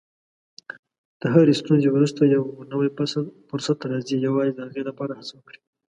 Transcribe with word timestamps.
د 1.21 1.23
هرې 1.33 1.53
ستونزې 1.61 1.89
وروسته 1.91 2.21
یو 2.35 2.43
نوی 2.71 2.89
فرصت 3.49 3.77
راځي، 3.91 4.15
یوازې 4.27 4.51
د 4.53 4.59
هغې 4.67 4.83
لپاره 4.89 5.11
هڅه 5.19 5.33
وکړئ. 5.35 5.59